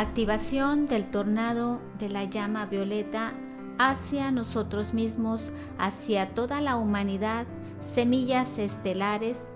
Activación 0.00 0.86
del 0.86 1.10
tornado 1.10 1.78
de 1.98 2.08
la 2.08 2.24
llama 2.24 2.64
violeta 2.64 3.34
hacia 3.78 4.30
nosotros 4.30 4.94
mismos, 4.94 5.52
hacia 5.76 6.34
toda 6.34 6.62
la 6.62 6.78
humanidad, 6.78 7.46
semillas 7.82 8.56
estelares, 8.56 9.46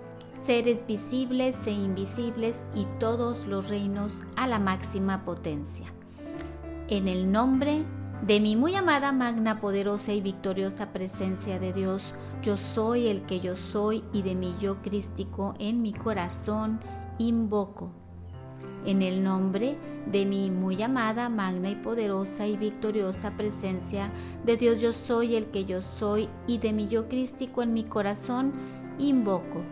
seres 0.45 0.85
visibles 0.85 1.55
e 1.65 1.71
invisibles 1.71 2.63
y 2.75 2.85
todos 2.99 3.47
los 3.47 3.69
reinos 3.69 4.13
a 4.35 4.45
la 4.45 4.59
máxima 4.59 5.25
potencia. 5.25 5.91
En 6.89 7.07
el 7.07 7.31
nombre 7.31 7.83
de 8.21 8.39
mi 8.39 8.55
muy 8.55 8.75
amada, 8.75 9.11
magna, 9.11 9.59
poderosa 9.59 10.13
y 10.13 10.21
victoriosa 10.21 10.93
presencia 10.93 11.57
de 11.57 11.73
Dios, 11.73 12.03
yo 12.43 12.59
soy 12.59 13.07
el 13.07 13.23
que 13.23 13.39
yo 13.39 13.55
soy 13.55 14.03
y 14.13 14.21
de 14.21 14.35
mi 14.35 14.55
yo 14.59 14.79
crístico 14.83 15.55
en 15.57 15.81
mi 15.81 15.91
corazón 15.91 16.81
invoco. 17.17 18.04
En 18.85 19.01
el 19.01 19.23
nombre 19.23 19.77
de 20.05 20.25
mi 20.25 20.51
muy 20.51 20.81
amada, 20.83 21.29
magna 21.29 21.71
y 21.71 21.75
poderosa 21.75 22.45
y 22.47 22.57
victoriosa 22.57 23.31
presencia 23.31 24.11
de 24.45 24.57
Dios, 24.57 24.79
yo 24.79 24.93
soy 24.93 25.35
el 25.35 25.45
que 25.47 25.65
yo 25.65 25.81
soy 25.99 26.29
y 26.45 26.59
de 26.59 26.73
mi 26.73 26.87
yo 26.87 27.07
crístico 27.07 27.63
en 27.63 27.73
mi 27.73 27.83
corazón 27.83 28.53
invoco. 28.99 29.63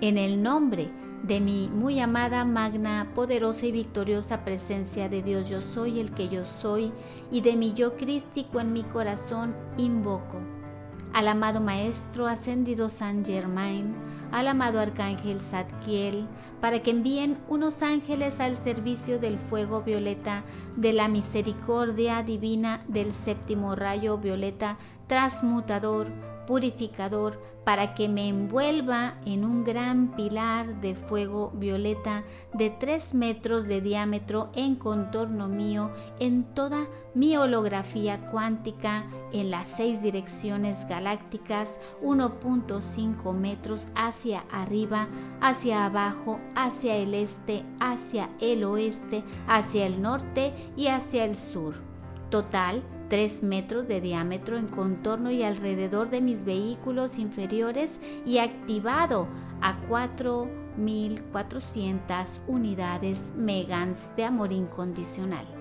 En 0.00 0.18
el 0.18 0.42
nombre 0.42 0.90
de 1.22 1.40
mi 1.40 1.68
muy 1.68 2.00
amada, 2.00 2.44
magna, 2.44 3.10
poderosa 3.14 3.64
y 3.66 3.72
victoriosa 3.72 4.44
presencia 4.44 5.08
de 5.08 5.22
Dios, 5.22 5.48
yo 5.48 5.62
soy 5.62 6.00
el 6.00 6.12
que 6.12 6.28
yo 6.28 6.44
soy 6.60 6.92
y 7.30 7.40
de 7.40 7.56
mi 7.56 7.72
yo 7.72 7.96
crístico 7.96 8.60
en 8.60 8.72
mi 8.72 8.82
corazón 8.82 9.54
invoco. 9.78 10.38
Al 11.14 11.28
amado 11.28 11.60
Maestro 11.60 12.26
ascendido 12.26 12.90
San 12.90 13.24
Germain, 13.24 13.94
al 14.34 14.48
amado 14.48 14.80
Arcángel 14.80 15.40
Zadkiel, 15.40 16.26
para 16.60 16.82
que 16.82 16.90
envíen 16.90 17.38
unos 17.46 17.82
ángeles 17.82 18.40
al 18.40 18.56
servicio 18.56 19.20
del 19.20 19.38
fuego 19.38 19.82
violeta 19.82 20.42
de 20.74 20.92
la 20.92 21.06
misericordia 21.06 22.20
divina 22.24 22.82
del 22.88 23.14
séptimo 23.14 23.76
rayo 23.76 24.18
violeta 24.18 24.76
transmutador 25.06 26.08
purificador 26.46 27.40
para 27.64 27.94
que 27.94 28.08
me 28.08 28.28
envuelva 28.28 29.14
en 29.24 29.44
un 29.44 29.64
gran 29.64 30.14
pilar 30.14 30.80
de 30.80 30.94
fuego 30.94 31.50
violeta 31.54 32.24
de 32.52 32.70
3 32.70 33.14
metros 33.14 33.66
de 33.66 33.80
diámetro 33.80 34.50
en 34.54 34.76
contorno 34.76 35.48
mío 35.48 35.90
en 36.20 36.44
toda 36.44 36.86
mi 37.14 37.36
holografía 37.36 38.30
cuántica 38.30 39.04
en 39.32 39.50
las 39.50 39.68
seis 39.68 40.02
direcciones 40.02 40.86
galácticas 40.88 41.76
1.5 42.02 43.32
metros 43.32 43.88
hacia 43.94 44.44
arriba, 44.50 45.08
hacia 45.40 45.86
abajo, 45.86 46.38
hacia 46.54 46.96
el 46.96 47.14
este, 47.14 47.64
hacia 47.80 48.30
el 48.40 48.64
oeste, 48.64 49.24
hacia 49.46 49.86
el 49.86 50.02
norte 50.02 50.52
y 50.76 50.88
hacia 50.88 51.24
el 51.24 51.36
sur. 51.36 51.74
Total 52.30 52.82
3 53.08 53.42
metros 53.42 53.88
de 53.88 54.00
diámetro 54.00 54.56
en 54.56 54.66
contorno 54.66 55.30
y 55.30 55.42
alrededor 55.42 56.08
de 56.10 56.20
mis 56.20 56.44
vehículos 56.44 57.18
inferiores 57.18 57.92
y 58.24 58.38
activado 58.38 59.26
a 59.60 59.80
4.400 59.88 62.38
unidades 62.46 63.30
megans 63.36 64.14
de 64.16 64.24
amor 64.24 64.52
incondicional. 64.52 65.53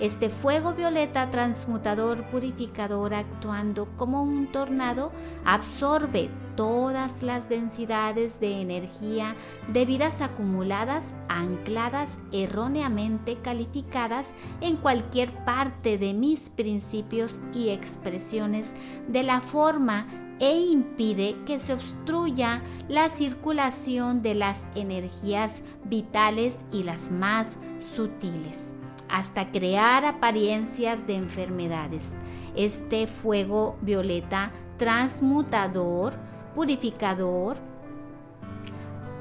Este 0.00 0.28
fuego 0.28 0.74
violeta 0.74 1.30
transmutador 1.30 2.24
purificador 2.24 3.14
actuando 3.14 3.86
como 3.96 4.24
un 4.24 4.50
tornado 4.50 5.12
absorbe 5.44 6.30
todas 6.56 7.22
las 7.22 7.48
densidades 7.48 8.40
de 8.40 8.60
energía 8.60 9.36
de 9.72 9.84
vidas 9.84 10.20
acumuladas, 10.20 11.14
ancladas, 11.28 12.18
erróneamente 12.32 13.36
calificadas 13.36 14.34
en 14.60 14.76
cualquier 14.78 15.30
parte 15.44 15.96
de 15.96 16.12
mis 16.12 16.48
principios 16.50 17.32
y 17.54 17.68
expresiones 17.68 18.74
de 19.06 19.22
la 19.22 19.42
forma 19.42 20.06
e 20.40 20.58
impide 20.58 21.36
que 21.46 21.60
se 21.60 21.72
obstruya 21.72 22.62
la 22.88 23.10
circulación 23.10 24.22
de 24.22 24.34
las 24.34 24.58
energías 24.74 25.62
vitales 25.84 26.64
y 26.72 26.82
las 26.82 27.12
más 27.12 27.56
sutiles 27.94 28.74
hasta 29.14 29.52
crear 29.52 30.04
apariencias 30.04 31.06
de 31.06 31.14
enfermedades. 31.14 32.14
Este 32.56 33.06
fuego 33.06 33.76
violeta 33.80 34.50
transmutador, 34.76 36.14
purificador, 36.56 37.56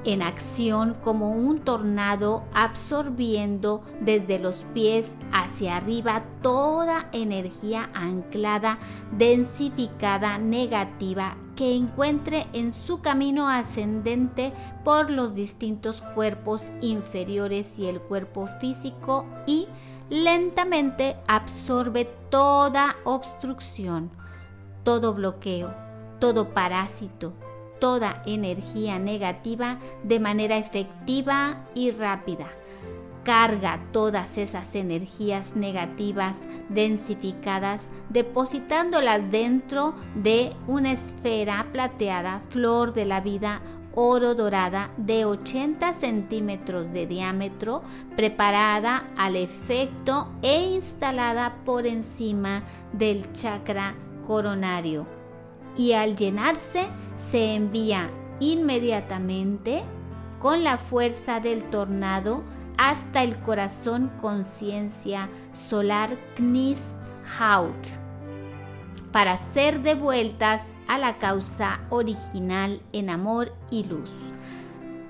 en 0.03 0.23
acción 0.23 0.95
como 1.03 1.29
un 1.29 1.59
tornado 1.59 2.43
absorbiendo 2.55 3.83
desde 4.01 4.39
los 4.39 4.55
pies 4.73 5.13
hacia 5.31 5.77
arriba 5.77 6.23
toda 6.41 7.07
energía 7.11 7.91
anclada, 7.93 8.79
densificada, 9.11 10.39
negativa 10.39 11.37
que 11.56 11.75
encuentre 11.75 12.47
en 12.53 12.72
su 12.72 13.02
camino 13.02 13.47
ascendente 13.47 14.53
por 14.84 15.12
los 15.12 15.36
distintos 15.36 16.02
cuerpos 16.16 16.72
inferiores 16.81 17.78
y 17.78 17.86
el 17.88 18.02
cuerpo 18.02 18.47
físico 18.59 19.25
y 19.46 19.68
lentamente 20.09 21.16
absorbe 21.28 22.06
toda 22.30 22.96
obstrucción, 23.03 24.12
todo 24.84 25.14
bloqueo, 25.14 25.74
todo 26.19 26.53
parásito, 26.53 27.34
toda 27.80 28.22
energía 28.25 29.00
negativa 29.00 29.80
de 30.03 30.20
manera 30.20 30.58
efectiva 30.58 31.66
y 31.75 31.91
rápida. 31.91 32.47
Carga 33.23 33.79
todas 33.91 34.38
esas 34.38 34.75
energías 34.75 35.56
negativas 35.56 36.35
densificadas, 36.69 37.81
depositándolas 38.09 39.31
dentro 39.31 39.95
de 40.16 40.53
una 40.67 40.91
esfera 40.91 41.67
plateada, 41.72 42.41
flor 42.50 42.94
de 42.94 43.06
la 43.06 43.22
vida 43.22 43.61
oro 43.95 44.34
dorada 44.35 44.89
de 44.97 45.25
80 45.25 45.94
centímetros 45.94 46.91
de 46.91 47.06
diámetro, 47.07 47.81
preparada 48.16 49.09
al 49.16 49.35
efecto 49.35 50.29
e 50.41 50.73
instalada 50.73 51.57
por 51.63 51.85
encima 51.85 52.63
del 52.91 53.31
chakra 53.34 53.95
coronario. 54.25 55.05
Y 55.78 55.94
al 55.94 56.16
llenarse 56.16 56.88
se 57.17 57.55
envía 57.55 58.09
inmediatamente 58.40 59.84
con 60.40 60.63
la 60.63 60.78
fuerza 60.78 61.40
del 61.40 61.63
tornado 61.66 62.44
hasta 62.78 63.23
el 63.23 63.38
corazón 63.39 64.11
conciencia 64.22 65.29
solar 65.69 66.17
Knis 66.35 66.81
Haut 67.39 68.03
para 69.11 69.38
ser 69.38 69.81
devueltas 69.81 70.73
a 70.88 70.97
la 70.97 71.19
causa 71.19 71.81
original 71.91 72.81
en 72.91 73.11
amor 73.11 73.53
y 73.69 73.84
luz. 73.84 74.09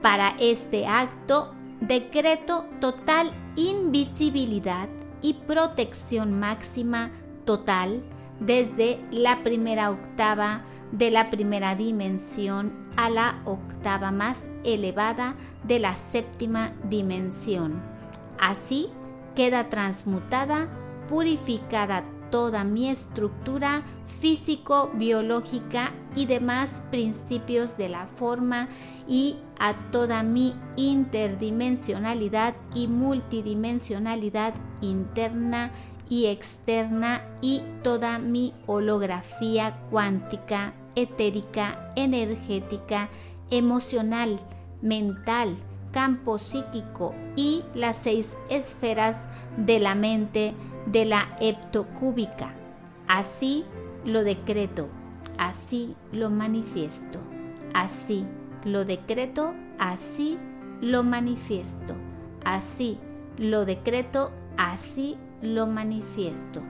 Para 0.02 0.36
este 0.40 0.86
acto, 0.86 1.56
decreto 1.80 2.66
total 2.82 3.32
invisibilidad 3.56 4.90
y 5.22 5.34
protección 5.34 6.38
máxima 6.38 7.12
total 7.46 8.04
desde 8.42 9.00
la 9.10 9.42
primera 9.42 9.90
octava 9.90 10.64
de 10.92 11.10
la 11.10 11.30
primera 11.30 11.76
dimensión 11.76 12.83
a 12.96 13.10
la 13.10 13.42
octava 13.46 14.12
más 14.12 14.46
elevada 14.64 15.36
de 15.64 15.80
la 15.80 15.96
séptima 15.96 16.74
dimensión. 16.90 17.82
Así 18.40 18.90
queda 19.36 19.70
transmutada, 19.70 20.70
purificada 21.08 22.04
toda 22.30 22.64
mi 22.64 22.90
estructura 22.90 23.84
físico-biológica 24.20 25.92
y 26.16 26.26
demás 26.26 26.82
principios 26.90 27.78
de 27.78 27.90
la 27.90 28.08
forma 28.08 28.70
y 29.08 29.38
a 29.60 29.74
toda 29.92 30.24
mi 30.24 30.56
interdimensionalidad 30.76 32.56
y 32.74 32.88
multidimensionalidad 32.88 34.54
interna 34.82 35.72
y 36.14 36.28
externa 36.28 37.24
y 37.42 37.64
toda 37.82 38.20
mi 38.20 38.54
holografía 38.68 39.80
cuántica, 39.90 40.74
etérica, 40.94 41.90
energética, 41.96 43.10
emocional, 43.50 44.40
mental, 44.84 45.56
campo 45.92 46.38
psíquico 46.38 47.16
y 47.36 47.64
las 47.74 47.98
seis 47.98 48.38
esferas 48.52 49.18
de 49.58 49.80
la 49.80 49.96
mente 49.96 50.54
de 50.86 51.06
la 51.06 51.36
heptocúbica. 51.40 52.54
Así 53.08 53.66
lo 54.06 54.24
decreto, 54.24 54.90
así 55.40 55.96
lo 56.12 56.30
manifiesto, 56.30 57.18
así 57.74 58.24
lo 58.66 58.86
decreto, 58.86 59.56
así 59.80 60.38
lo 60.80 61.02
manifiesto, 61.02 61.96
así 62.46 63.00
lo 63.36 63.66
decreto, 63.66 64.32
así 64.58 65.18
lo 65.44 65.68
manifiesto, 65.68 66.62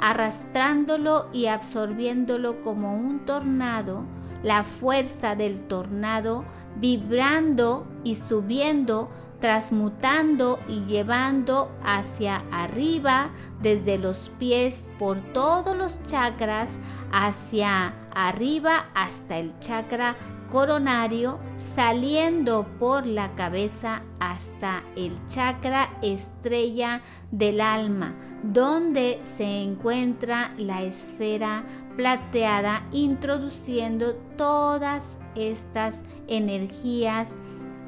arrastrándolo 0.00 1.28
y 1.32 1.46
absorbiéndolo 1.46 2.62
como 2.62 2.96
un 2.96 3.24
tornado, 3.26 4.04
la 4.42 4.64
fuerza 4.64 5.36
del 5.36 5.60
tornado 5.68 6.44
vibrando 6.76 7.86
y 8.02 8.16
subiendo 8.16 9.08
transmutando 9.42 10.60
y 10.68 10.84
llevando 10.84 11.68
hacia 11.84 12.44
arriba 12.52 13.30
desde 13.60 13.98
los 13.98 14.30
pies 14.38 14.88
por 15.00 15.20
todos 15.32 15.76
los 15.76 16.00
chakras 16.06 16.70
hacia 17.10 17.92
arriba 18.14 18.86
hasta 18.94 19.38
el 19.38 19.58
chakra 19.58 20.14
coronario, 20.52 21.38
saliendo 21.74 22.66
por 22.78 23.06
la 23.06 23.34
cabeza 23.34 24.02
hasta 24.20 24.82
el 24.96 25.16
chakra 25.30 25.88
estrella 26.02 27.00
del 27.30 27.62
alma, 27.62 28.14
donde 28.42 29.18
se 29.24 29.62
encuentra 29.62 30.52
la 30.58 30.82
esfera 30.82 31.64
plateada, 31.96 32.86
introduciendo 32.92 34.14
todas 34.36 35.16
estas 35.36 36.02
energías 36.28 37.30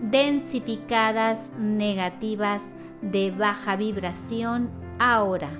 densificadas 0.00 1.50
negativas 1.58 2.62
de 3.02 3.30
baja 3.30 3.76
vibración 3.76 4.70
ahora, 4.98 5.50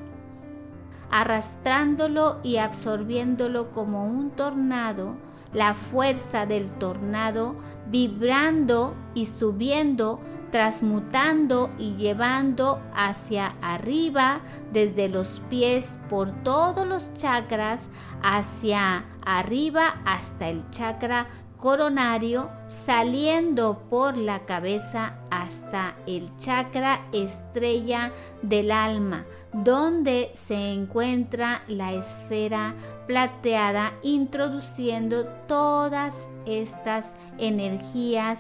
arrastrándolo 1.11 2.41
y 2.43 2.56
absorbiéndolo 2.56 3.73
como 3.73 4.06
un 4.06 4.31
tornado, 4.31 5.17
la 5.55 5.75
fuerza 5.75 6.45
del 6.47 6.71
tornado 6.73 7.56
vibrando 7.87 8.95
y 9.15 9.27
subiendo, 9.27 10.19
transmutando 10.51 11.71
y 11.79 11.95
llevando 11.95 12.81
hacia 12.95 13.55
arriba 13.62 14.41
desde 14.73 15.09
los 15.09 15.43
pies 15.49 15.93
por 16.09 16.33
todos 16.43 16.87
los 16.87 17.12
chakras 17.15 17.89
hacia 18.23 19.05
arriba 19.25 20.01
hasta 20.05 20.49
el 20.49 20.69
chakra 20.71 21.29
coronario 21.65 22.51
saliendo 22.85 23.85
por 23.89 24.19
la 24.19 24.45
cabeza 24.45 25.15
hasta 25.31 25.97
el 26.06 26.31
chakra 26.39 27.06
estrella 27.12 28.12
del 28.43 28.71
alma, 28.71 29.25
donde 29.53 30.31
se 30.35 30.73
encuentra 30.73 31.62
la 31.69 31.95
esfera 31.95 32.75
plateada, 33.06 33.93
introduciendo 34.03 35.27
todas 35.47 36.15
estas 36.47 37.12
energías 37.39 38.39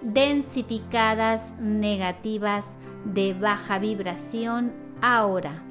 densificadas 0.00 1.52
negativas 1.58 2.64
de 3.04 3.34
baja 3.34 3.78
vibración 3.78 4.72
ahora, 5.00 5.62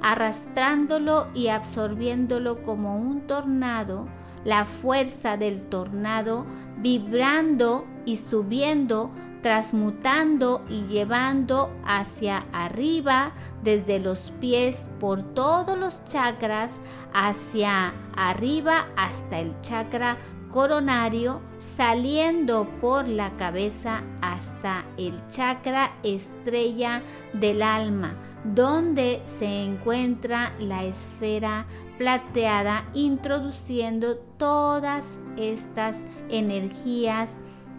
arrastrándolo 0.00 1.28
y 1.34 1.48
absorbiéndolo 1.48 2.62
como 2.62 2.96
un 2.96 3.22
tornado, 3.26 4.06
la 4.44 4.64
fuerza 4.64 5.36
del 5.36 5.62
tornado 5.62 6.46
vibrando 6.78 7.84
y 8.04 8.16
subiendo, 8.16 9.10
transmutando 9.42 10.64
y 10.68 10.82
llevando 10.86 11.70
hacia 11.84 12.46
arriba 12.52 13.32
desde 13.62 13.98
los 13.98 14.32
pies 14.40 14.90
por 15.00 15.22
todos 15.34 15.78
los 15.78 16.04
chakras 16.06 16.78
hacia 17.12 17.92
arriba 18.16 18.88
hasta 18.96 19.40
el 19.40 19.60
chakra 19.62 20.16
coronario, 20.50 21.40
saliendo 21.76 22.66
por 22.80 23.06
la 23.06 23.36
cabeza 23.36 24.02
hasta 24.22 24.84
el 24.96 25.20
chakra 25.30 25.92
estrella 26.02 27.02
del 27.34 27.62
alma, 27.62 28.14
donde 28.44 29.20
se 29.24 29.64
encuentra 29.64 30.52
la 30.58 30.84
esfera 30.84 31.66
plateada, 31.98 32.88
introduciendo 32.94 34.16
todas 34.38 35.04
estas 35.36 36.02
energías 36.30 37.36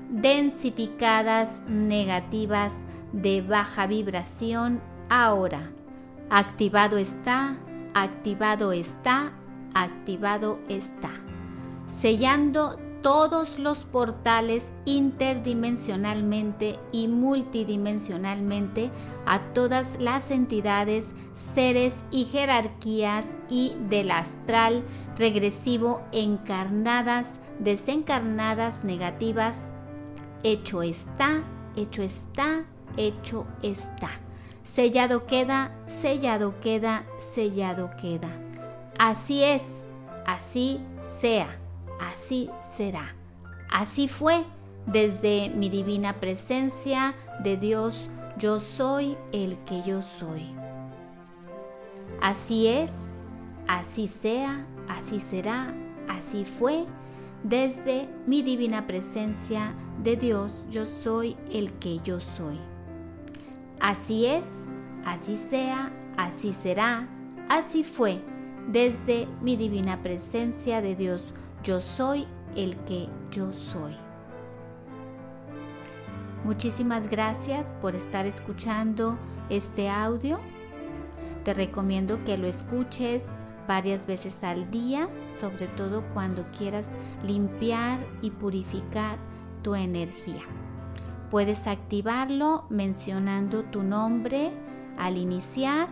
densificadas 0.09 1.49
negativas 1.67 2.73
de 3.13 3.41
baja 3.41 3.87
vibración 3.87 4.81
ahora. 5.09 5.71
Activado 6.29 6.97
está, 6.97 7.57
activado 7.93 8.71
está, 8.71 9.31
activado 9.73 10.59
está. 10.67 11.11
Sellando 11.87 12.77
todos 13.01 13.59
los 13.59 13.79
portales 13.79 14.73
interdimensionalmente 14.85 16.77
y 16.91 17.07
multidimensionalmente 17.07 18.91
a 19.25 19.39
todas 19.53 19.87
las 19.99 20.31
entidades, 20.31 21.07
seres 21.35 21.93
y 22.11 22.25
jerarquías 22.25 23.25
y 23.49 23.73
del 23.89 24.11
astral 24.11 24.83
regresivo 25.17 26.01
encarnadas, 26.11 27.39
desencarnadas, 27.59 28.83
negativas. 28.83 29.57
Hecho 30.43 30.81
está, 30.81 31.43
hecho 31.75 32.01
está, 32.01 32.65
hecho 32.97 33.45
está. 33.61 34.09
Sellado 34.63 35.25
queda, 35.25 35.71
sellado 35.87 36.59
queda, 36.61 37.05
sellado 37.33 37.89
queda. 38.01 38.29
Así 38.97 39.43
es, 39.43 39.63
así 40.25 40.79
sea, 41.21 41.57
así 41.99 42.49
será. 42.77 43.15
Así 43.71 44.07
fue 44.07 44.45
desde 44.85 45.49
mi 45.49 45.69
divina 45.69 46.19
presencia 46.19 47.15
de 47.43 47.57
Dios, 47.57 47.95
yo 48.37 48.59
soy 48.59 49.17
el 49.31 49.57
que 49.65 49.83
yo 49.83 50.01
soy. 50.19 50.55
Así 52.21 52.67
es, 52.67 52.91
así 53.67 54.07
sea, 54.07 54.65
así 54.87 55.19
será, 55.19 55.73
así 56.07 56.45
fue 56.45 56.85
desde 57.43 58.09
mi 58.25 58.41
divina 58.41 58.85
presencia 58.87 59.73
de 60.03 60.15
Dios, 60.15 60.51
yo 60.69 60.85
soy 60.85 61.37
el 61.51 61.71
que 61.73 61.99
yo 61.99 62.19
soy. 62.19 62.59
Así 63.79 64.25
es, 64.25 64.45
así 65.05 65.37
sea, 65.37 65.91
así 66.17 66.53
será, 66.53 67.07
así 67.47 67.83
fue 67.83 68.21
desde 68.67 69.27
mi 69.41 69.55
divina 69.55 70.03
presencia 70.03 70.81
de 70.81 70.95
Dios, 70.95 71.21
yo 71.63 71.81
soy 71.81 72.27
el 72.55 72.75
que 72.77 73.07
yo 73.31 73.51
soy. 73.53 73.95
Muchísimas 76.43 77.09
gracias 77.09 77.75
por 77.81 77.95
estar 77.95 78.25
escuchando 78.25 79.17
este 79.49 79.89
audio. 79.89 80.39
Te 81.43 81.53
recomiendo 81.53 82.23
que 82.23 82.37
lo 82.37 82.47
escuches 82.47 83.23
varias 83.69 84.07
veces 84.07 84.43
al 84.43 84.71
día, 84.71 85.07
sobre 85.39 85.67
todo 85.67 86.03
cuando 86.15 86.43
quieras 86.57 86.89
limpiar 87.23 87.99
y 88.23 88.31
purificar 88.31 89.19
tu 89.61 89.75
energía. 89.75 90.41
Puedes 91.29 91.67
activarlo 91.67 92.65
mencionando 92.71 93.63
tu 93.65 93.83
nombre 93.83 94.51
al 94.97 95.19
iniciar 95.19 95.87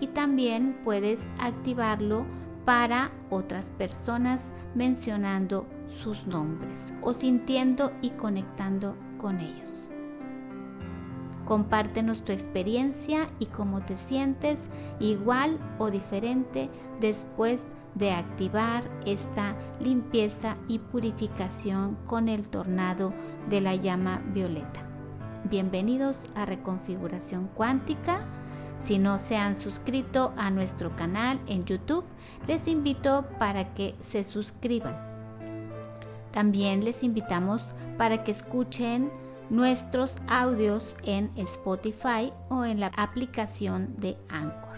y 0.00 0.08
también 0.08 0.80
puedes 0.82 1.24
activarlo 1.38 2.26
para 2.64 3.12
otras 3.30 3.70
personas 3.70 4.50
mencionando 4.74 5.64
sus 6.02 6.26
nombres 6.26 6.92
o 7.02 7.14
sintiendo 7.14 7.92
y 8.02 8.10
conectando 8.10 8.96
con 9.18 9.38
ellos. 9.38 9.91
Compártenos 11.44 12.24
tu 12.24 12.32
experiencia 12.32 13.28
y 13.40 13.46
cómo 13.46 13.82
te 13.82 13.96
sientes 13.96 14.68
igual 15.00 15.58
o 15.78 15.90
diferente 15.90 16.70
después 17.00 17.60
de 17.94 18.12
activar 18.12 18.84
esta 19.06 19.56
limpieza 19.80 20.56
y 20.68 20.78
purificación 20.78 21.96
con 22.06 22.28
el 22.28 22.48
tornado 22.48 23.12
de 23.50 23.60
la 23.60 23.74
llama 23.74 24.22
violeta. 24.32 24.80
Bienvenidos 25.44 26.26
a 26.36 26.46
Reconfiguración 26.46 27.48
Cuántica. 27.48 28.24
Si 28.80 28.98
no 28.98 29.18
se 29.18 29.36
han 29.36 29.56
suscrito 29.56 30.32
a 30.36 30.50
nuestro 30.50 30.94
canal 30.94 31.40
en 31.48 31.64
YouTube, 31.64 32.04
les 32.46 32.68
invito 32.68 33.26
para 33.40 33.74
que 33.74 33.96
se 33.98 34.22
suscriban. 34.22 34.96
También 36.30 36.84
les 36.84 37.02
invitamos 37.02 37.74
para 37.98 38.24
que 38.24 38.30
escuchen 38.30 39.10
nuestros 39.52 40.16
audios 40.28 40.96
en 41.04 41.30
Spotify 41.36 42.32
o 42.48 42.64
en 42.64 42.80
la 42.80 42.86
aplicación 42.96 43.94
de 43.98 44.16
Anchor. 44.30 44.71